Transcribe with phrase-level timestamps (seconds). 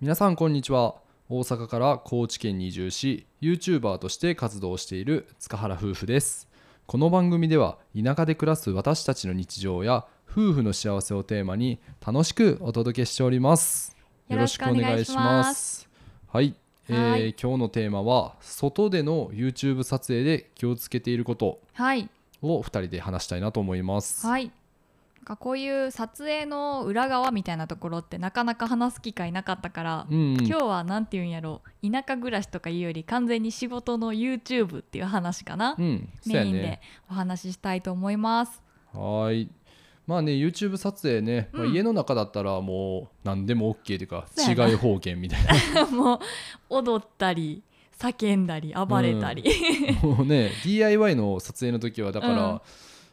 [0.00, 0.94] 皆さんこんにちは。
[1.28, 6.48] 大阪から高知県に移住し YouTuber として活動している塚原夫婦です。
[6.86, 13.94] この番組では田舎で暮らす私たちの日常や夫婦の幸せをテーマに楽しくお届けしております。
[14.30, 15.86] よろしくお願いします。
[16.28, 16.54] はい、
[16.88, 17.34] えーはい。
[17.38, 22.08] 今日のテーマは外での YouTube 撮影で気をつけていることはい。
[22.40, 24.26] を2人で話したいなと思います。
[24.26, 24.50] はい
[25.20, 30.46] なんかこういう撮影の裏側みたいなところってなかなか話す機会なかったから、うんうん。
[30.46, 36.80] 今日はなんて言うんやろ田舎暮らしとかいうより完全に仕事の YouTube っていう話かな、うんメインで
[37.10, 38.62] お話ししたいと思います。
[38.94, 39.50] はーい。
[40.06, 45.40] まあね YouTube 撮影ね、まあ、うん家の中だったらもう何でも OK っていうか違い方言みたい
[45.92, 46.18] もう
[46.70, 47.62] 踊ったり
[47.96, 49.44] 叫んだり暴れたり、
[50.02, 52.62] なもうね DIY の撮影の時はだから、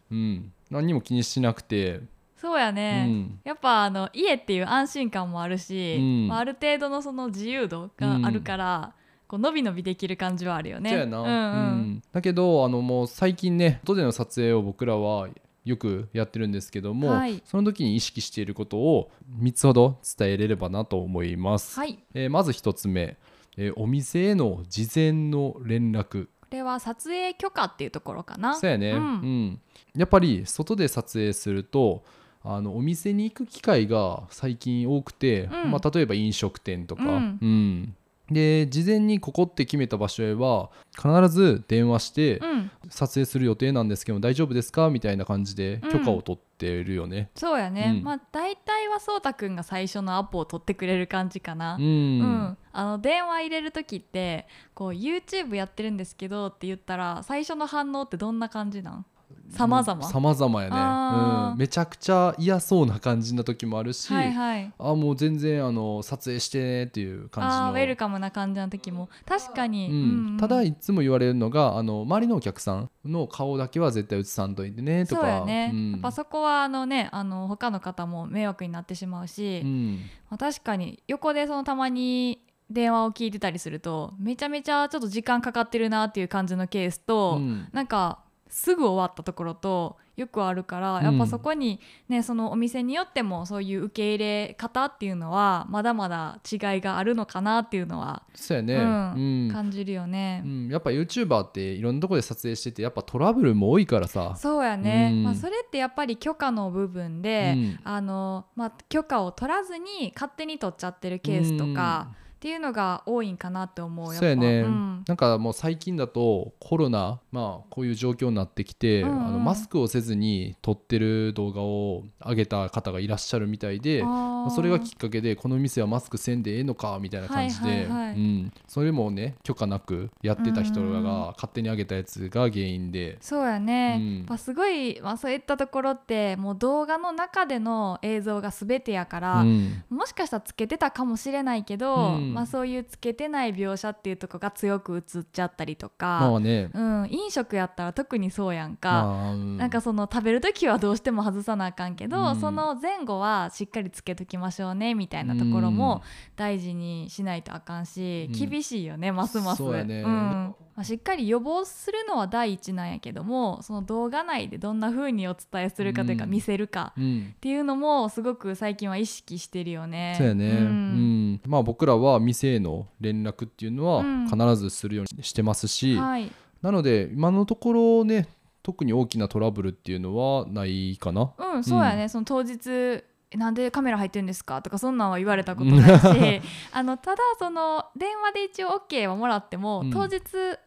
[0.09, 2.01] うん何にも気にしなくて、
[2.35, 6.27] そうやうね、ん、やっぱあの家っていう安心感もあるし、うん。
[6.27, 8.93] まあ、ある程度のその自由度があるから、
[9.27, 10.89] こう伸び伸びできる感じはあるよね。
[10.89, 11.91] そうやな、うんううん。
[11.95, 15.27] んだけどあのもう最近ね外での撮影を僕らは
[15.65, 17.41] よくやってるんですけども、はい。
[17.43, 21.99] その時に意識していることを3つほど伝えれればなと思います、はい。
[22.13, 23.17] えーまず1つ目、
[23.57, 26.25] えーお店への事前の連絡。
[26.25, 28.55] これは撮影許可っていうところかな。
[28.55, 29.01] そうやね、ううん
[29.47, 29.61] ん。
[29.95, 32.03] やっぱり外で撮影すると
[32.43, 35.71] あのお店に行く機会が最近多くて、うん。
[35.71, 37.39] まあ、例えば飲食店とか、うん。
[37.41, 37.95] うん
[38.29, 47.29] で事前にここって決めた場所へは必ず電話してうん、撮影する予定なんですけど大丈夫ですかみたいな感じで許可を取ってるよね。
[47.35, 48.03] そうやね、うん。
[48.03, 51.75] まあ大体はそうたくんが最初のアポを取ってくれる感じかな。
[51.75, 51.83] うん。
[51.83, 51.85] う
[52.23, 52.57] ん。
[52.73, 59.05] あの電話入れる時ってこう YouTube やってるんですけどって言ったら最初の反応ってどんな感じなん？
[59.49, 60.03] 様々。
[60.03, 64.73] 様々やね、うん、めちゃくちゃ嫌そうな感じな時もあるし、はいはい。
[64.77, 67.71] あもう全然あの撮影してねっていう感じの。
[67.71, 69.09] ウェルカムな感じの時も。
[69.25, 69.93] 確かに、うん。
[69.93, 70.37] うんうん。
[70.37, 75.21] ただいつも言われるのがあの周りのお客さんの顔だけは絶対映さんといてねとか。
[75.21, 75.91] そうやね、ん。
[75.91, 79.99] やっぱそこはあのねあの他の方も迷惑になってしまうし、うん。
[80.29, 87.69] まあ、確かに横でそのたまに電話を聞いてたりするとめちゃめちゃちょっと時間かかってるなっていう感じのケースと、うん。
[87.71, 88.19] なんか
[88.49, 99.51] すぐ終わったところとよくあるからやっぱそこにね、そのお店によってもそういう受け入れ方っていうのはまだまだ違いがあるのかなっていうのは、そうやね、うんうん。
[99.51, 100.41] 感じるよね。
[100.43, 100.69] うん。
[100.69, 104.35] やっぱ YouTuber っていろんなとこで撮影しててやっぱトラブルも多いからさ。
[104.37, 105.23] そうやね、うん。
[105.23, 107.79] まあ、それってやっぱり許可の部分で、うん。
[107.83, 115.03] あのまあ、許可を取らずに勝手に取っちゃってるケースとかっていうのが多いんかなって思うそうやね、うん。
[115.07, 119.27] なんかもう最近だとコロナまあこういう状況になってきて、うんうん。
[119.27, 128.15] あのマスクをせずに撮ってる動画を上げた方がいらっしゃるみたいでまあそれがきっかけでこの店はマスクせんでええのかみたいな感じで、はいはいはい。
[128.15, 134.17] うん、それもね許可なくやってた人らが勝手に上げたやつが原因で、そうやね、うん。
[134.17, 139.83] やっぱすごい、まあ、そういったところってもう動画の中での映像が全てやから、うん。
[139.89, 146.69] もしかしたらつけてたかもしれないけど、うんまあ、そういうつけてない描写っていうところが強く映っちゃったりとまか、あね。
[146.73, 148.89] うん、飲食やったら特にそうやんか。
[148.89, 149.57] まあうん。
[149.57, 152.35] なんかその食べる時はどうしても外さなあかんけど、うん。
[152.39, 156.01] その前後はしっかりつけときましょうねみたいなところも
[156.35, 158.49] 大事にしないとあかんし、うん。
[158.49, 159.57] 厳しいよねますます。
[159.57, 160.01] そうやね。
[160.01, 160.05] ん。
[160.05, 166.29] まあ、しっかり予防するのは第一なんやけどもその動画内でどんな風にお伝えするかというか、うん。
[166.29, 167.33] 見せるかうん。
[167.35, 170.15] っていうのもすごく最近は意識してるよね。
[170.17, 171.41] そうやね、ううんん。
[171.47, 174.27] まあ僕らは店への連絡っていうのはうん。
[174.27, 176.31] 必ずするようにしてますし、はい。
[176.61, 178.27] なので今のところね
[178.63, 181.31] 特に大きなトラブルっていうのはないかな。
[181.37, 183.03] うん、そうやね、その当日え
[183.35, 184.61] なんでカメラ入ってるんですか？
[184.61, 189.91] とかそんなんは言われたことないし あのただその電話で一応 OK はもらっても、うん。
[189.91, 190.21] 当日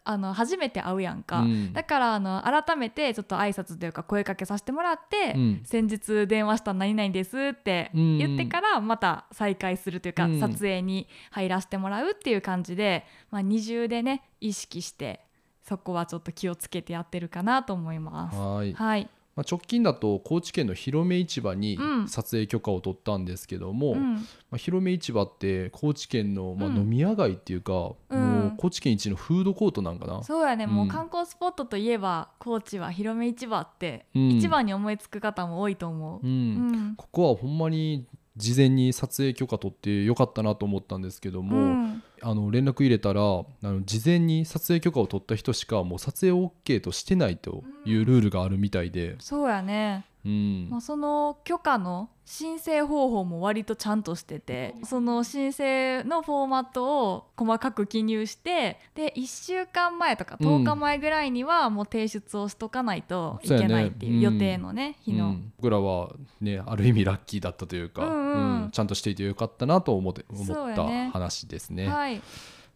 [0.04, 1.72] あの初めて会うやんか、うん。
[1.72, 5.62] だからあの改めてちょっと挨拶というか声かけさせてもらって、うん。
[5.64, 10.40] 先日電話した何々ですって言ってからまた再開するというか、うん。
[10.40, 15.24] 撮影に入らせてもらうっていう感じで、まあ、二重でね意識して
[15.62, 18.36] そこはちょっと気をつけてやってるかなと思います。
[18.36, 18.72] はい。
[18.74, 19.08] はい、
[19.40, 22.08] まあ、直近だと高知県の広め市場にうん。
[22.08, 24.14] 撮影許可を取ったんですけども、うん。
[24.16, 24.20] ま
[24.52, 26.76] あ、広め市場って高知県の、まあ、うん。
[26.76, 30.22] 飲み屋街っていうか、もう高知県一のフードコートなんかな？
[30.24, 30.72] そうやね、うん。
[30.72, 34.28] もう観光スポットといえば高知は広め市場って、うん。
[34.32, 36.26] 一番に思いつく方も多いと思う。
[36.26, 36.30] うん。
[36.30, 36.94] うん。
[36.96, 38.04] ここはほんまに
[38.36, 50.04] 事前に撮影許可取ってよかったなと思ったんですけども、うんあの連絡入れたらあの事前に撮影許可を取った人しかもう撮影 OK としてないというルールがあるみたいで、そうやね。
[50.24, 50.68] うん。
[50.70, 60.62] まあ、その許可の申請方法も割とちゃんとしててその申請のフォーマットを細かく記入してで1週間前とかうん。
[60.62, 65.30] 10日前ぐらいにはもう提出をしとかないといけないっていう予定のね日の。
[65.30, 65.52] うん。
[65.56, 68.62] 僕らはねある意味ラッキーだったというか、うんうん。
[68.64, 68.70] うん。
[68.70, 71.88] ちゃんとしていてよかったなと思って思った話ですね。
[71.88, 72.09] はい、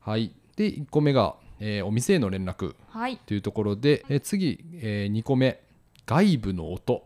[0.01, 2.75] はい、で1個目が、えーお店への連絡。
[2.89, 5.61] はい、というところで、えー次、え2個目。
[6.07, 7.05] 外部の音。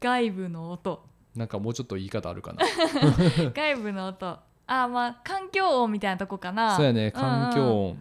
[0.00, 1.04] 外部の音。
[1.34, 2.64] なんかもうちょっと言い方あるかな。
[3.52, 4.38] 外部の音。
[4.66, 6.76] あまあ環境音みたいなとこかな。
[6.76, 7.10] そうやね。
[7.12, 7.90] 環境うんうん。
[7.90, 7.96] 音、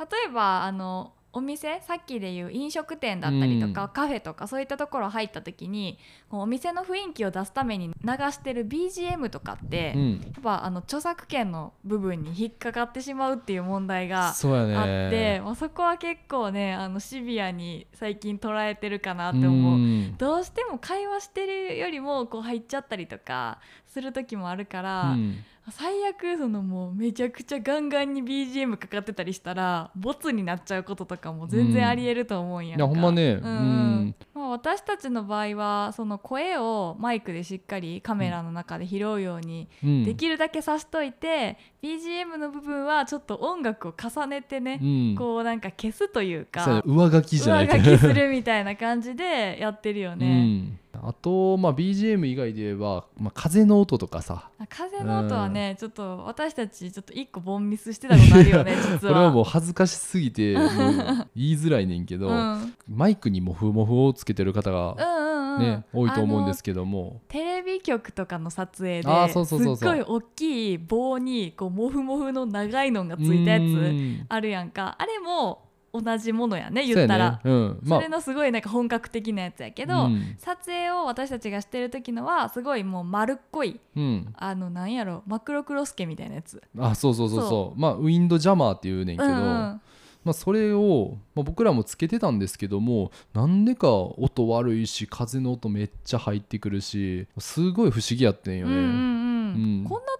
[0.00, 3.88] 例えばあのお店さっきでいう飲食店だったりとか、うん。
[3.88, 5.98] カフェとかそういったところ入った時に
[6.30, 7.92] お店の雰囲気を出すために流
[8.32, 10.34] してる BGM とかって、やうん。
[10.38, 19.74] っぱあの著作権の部分に引っかかってしまうっていう問題があって、まあ、そこは結構ねあのシビアに最近捉えてるかなって思う。
[19.74, 20.16] うん。
[20.16, 33.32] どうしても会話してるよりもこう入っちゃったりとかする時もあるから、うん最悪そのもうめちゃくちゃガンガンに BGM かかってたりしたらボツになっちゃうこととかも全然ありえると思うんやんか、いやほんまね。
[33.34, 33.50] うん。
[33.50, 34.14] うん。
[34.34, 40.04] まあ、私たちの場合はその声をマイクでしっかりカメラの中で拾うようにうん。
[40.04, 45.14] できるだけさしといて、BGM の部分はちょっと音楽を重ねてね、うん。
[45.16, 50.78] こうなんか消すというか上書きじゃない上書きするみたいな感じでやってるよね。
[51.02, 54.50] うん、あと、まあ、BGM 以外で言えば、まあ、風の音とかさ。
[54.58, 58.98] あ風の音はね、ちょっと私たちちょっと一個ボンミスしてたことあるよね 実は。
[59.00, 60.54] これはもう恥ずかしすぎて
[61.34, 62.74] 言いづらいねんけど、うん。
[62.88, 65.60] マイクにモフモフをつけてる方が、うんうんうん。
[65.60, 66.98] ね多いと思うんであすけども。
[66.98, 74.26] のテレビ局とかの撮影ですっごい大きい棒にこうモフモフの長いのがついたやうつん。
[74.28, 74.96] あるやんか。
[74.98, 77.32] あれも同じものやね言ったら。
[77.32, 77.40] ね。
[77.44, 77.80] うん。
[77.82, 78.00] まあ。
[78.00, 80.36] それのすごいなんか本格的なやつやけど、うん。
[80.38, 86.62] 撮影を私たちがしてる時のはすごいもう丸っこいうん、あのなんやろマクロクロスケみたいなやつ。
[86.78, 87.48] あそうそうそうそう。
[87.48, 89.80] そまあウィンドジャマーっていうねんけど、うんうん。
[90.24, 98.74] まあ、それを、まあ、僕らもつけてたんですけどもなんでか音悪いし風の音めっちゃ入ってくるしすごい不思議やってんよね。
[98.74, 99.37] うんうんうん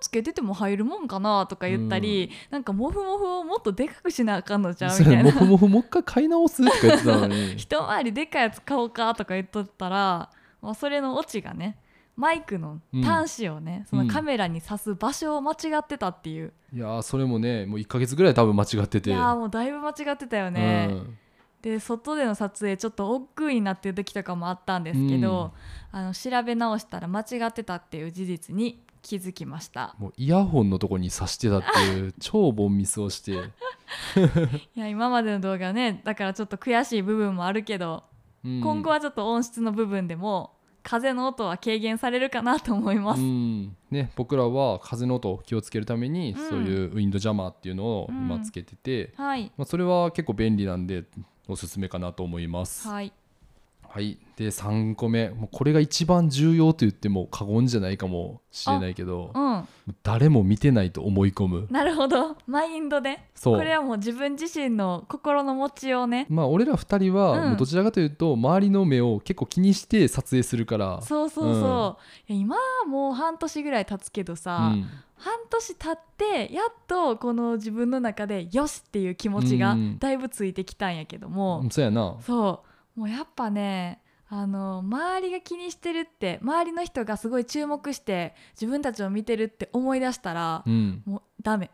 [0.00, 5.22] つけてても入るもんかなとか言ったり、なんかモフモフをもっとでかくしなあかんのじゃんみたいな。
[5.24, 7.52] モフモフもう一回買い直すとか言ってたのに。
[7.58, 10.30] 一回りでかいやつ買おうかとか言っとったら、
[10.62, 11.78] まあ、それのオチがね
[12.18, 19.10] マイクの端子をね、そのカメラに挿す場所を間違ってたっていう、いやーそれもねもう1ヶ月ぐらい多分間違ってて。
[19.10, 21.18] いやーもうだいぶ間違ってたよね、うん。
[21.62, 25.52] で外での撮影ちょっと億劫になってる時とかもあったんですけど、
[25.92, 29.94] あの調べ直したら間違ってたっていう事実に気づきました。
[29.98, 33.32] もうイヤホンのとこに挿してたっていう 超ボンミスをして、
[34.76, 38.04] いや今までの動画ねだからちょっと悔しい部分もあるけど、
[38.44, 38.60] うん。
[38.60, 40.52] 今後はちょっと音質の部分でも
[40.82, 43.76] 風の音は軽減されるかなと思います、うん。
[43.90, 46.48] ね、僕らは風の音を気をつけるために、うん。
[46.48, 49.52] そういうウィンドジャマーっていうのを今つけてて、はい。
[49.56, 51.04] まあ、それは結構便利なんで
[51.46, 52.88] おすすめかなと思います。
[52.88, 53.12] はい
[53.90, 55.30] はい、で3個目。
[55.30, 59.66] もうこれが一番重要と言っても過言じゃないかもしれないけどうん。
[60.02, 61.66] 誰も見てないと思い込む。
[61.70, 62.36] なるほど。
[62.46, 63.56] マインドでそう。
[63.56, 66.26] これはもう自分自身の心の持ちようね。
[66.28, 71.00] まあ俺ら2人はうどちらかというと周りの目を結構気にして撮影するから。
[71.00, 71.98] そうそうそ
[72.28, 74.86] う、いや今はもう半年ぐらい経つけどさ、うん。
[75.16, 79.98] 半年経ってやっとこの自分の中でよしっていう気持ちがうん。
[79.98, 82.16] だいぶついてきたんやけども、そうやな。
[82.20, 82.67] そう
[82.98, 91.02] もうやっぱねあの周りが気にしてるって周りの人がすごい注目して自分たちを見てるって思い出したらう、ん。
[91.06, 91.70] もうダメ。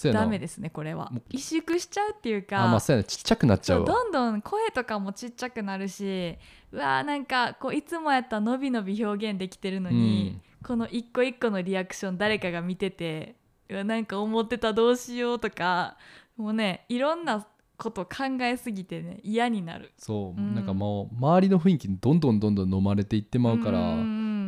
[0.00, 1.10] ダメですねこれは。
[1.30, 6.38] 萎縮しちゃうっていうかあまあちっちゃくなっちゃそうどんどん声とかもちっちゃくなるし
[6.70, 13.34] うわーなんかこういつもやったら伸び伸び表現できてるのに、この一個一個のリアクション誰かが見てて
[13.68, 15.96] うわなんか思ってたどうしようとか
[16.36, 17.44] もうねいろんな
[17.80, 19.92] こと考えすぎてね嫌になる。
[19.96, 20.54] そう、うん。
[20.54, 23.98] なんかもう周りの雰囲気にどんどんどんどん飲まれていってまうから、うん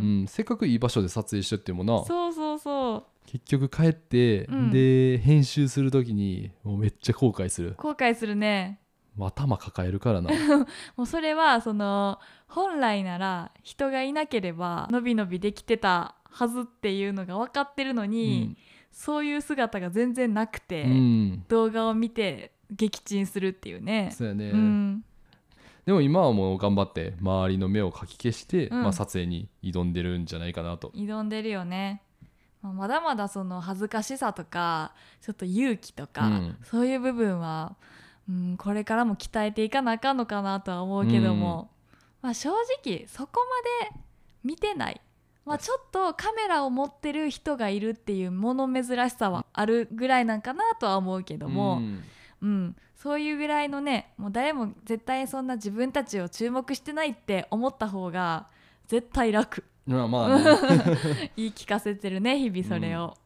[0.03, 2.05] うんせっかくいい場所で撮影してってもな。
[2.05, 3.05] そうそうそう。
[3.27, 4.71] 結局帰って、うん。
[4.71, 7.75] で編集する時にもうめっちゃ後悔する。
[7.79, 8.81] 後悔するね。
[9.19, 10.31] 頭抱えるからな。
[10.97, 18.57] もうそれはその本来なら人がいなければ伸び伸びできてたはずっていうのが分かってるのに、
[18.91, 20.87] そういう姿が全然なくて、
[21.49, 24.13] 動画を見て撃沈するっていうね。
[24.17, 25.05] そうやね、うん、
[25.85, 28.83] でも今はもう頑張って周りの目をかき消して、うん。
[28.83, 30.91] まあ、撮影に挑んでるんじゃないかなと。
[30.91, 32.03] 挑んでるよね。
[32.63, 36.57] まあまだまだその恥ずかしさとかちょっと勇気とか、うん。
[36.63, 37.77] そういう部分は、
[38.29, 41.71] うん、これからも鍛えていかなあかんのかなとは思うけども、
[42.21, 42.51] まあ、正
[42.85, 43.41] 直そこ
[43.83, 44.01] まで
[44.45, 45.01] 見てない、
[45.45, 52.03] まあ、ちょっとカメラを持ってる人がいるっていう物珍しさはあるぐらいなんかなとは思うけども、うん
[52.43, 58.49] うん、そういうぐらいのねもう誰も絶対そんな自分たちを注目してないって思った方が
[58.89, 59.65] 絶対楽。
[59.87, 60.45] まあまあね。
[61.37, 63.17] 言い聞かせてるね日々それを、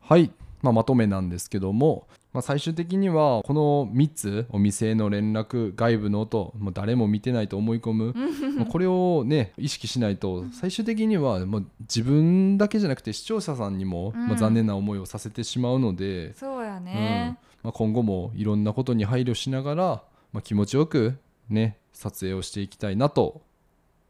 [0.00, 0.30] はい、
[0.62, 8.14] まあ、まとめなんですけども、まあ、最終的にはこの3つお店への連絡外部の音もう誰も見てないと思い込む。
[8.56, 14.26] まあこれをね意識しないと最終的にはもう自分だけじゃなくて視聴者さんにも、うん。
[14.28, 19.84] まあ、残念な思いをさせてしまうので、そうやうんね、まあ、今後もいろんなことに配慮しながら、
[20.32, 21.18] まあ、気持ちよく
[21.48, 23.42] ね撮影をしていきたいなと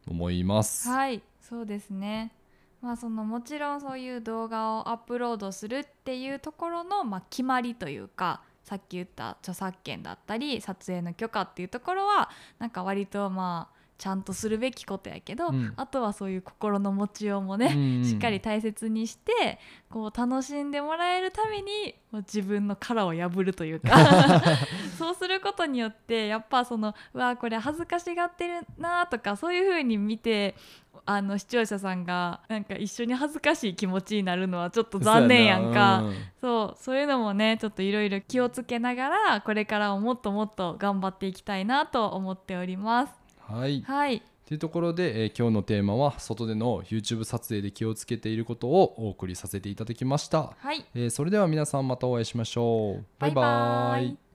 [0.08, 0.88] 思います。
[0.88, 2.32] はいそうですね。
[2.82, 19.58] まあそのもちろんそういう動画をアップロードするっていうところの、まあ、決まりというかさっき言った著作権だったり撮影の許可っていうところはなんか割とまあちゃんとするべきことやけど、うんあとはそういう心の持ちようもね、うんしっかり大切にして
[19.90, 24.42] こう楽しんでもらえるためにもう自分の殻を破るというか
[24.98, 30.54] そうすることによってやっぱそのうわこれ恥ずかしがってるなとかそういう風に見て
[31.04, 36.04] あの視聴者さんがなんか一緒に恥ずかしい気持ちになるのはちょっと残念やんか。
[36.40, 43.25] そうそういうのもねちょっといろいろ気をつけながらこれからももっともっと頑張っていきたいなと思っております。
[43.50, 43.82] うんはい。
[43.82, 44.22] はい。
[44.46, 50.84] というところで、えー今日のテーマは外での YouTube 撮影で気をつけていることをお送りさせていただきました、はい。
[50.94, 53.04] えーそれでは皆さんまたお会いしましょう。
[53.18, 53.44] バイバイ。
[53.44, 54.26] バイバイ